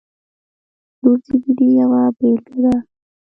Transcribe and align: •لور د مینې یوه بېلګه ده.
•لور 1.01 1.17
د 1.25 1.27
مینې 1.41 1.67
یوه 1.79 2.01
بېلګه 2.17 2.55
ده. 2.63 2.73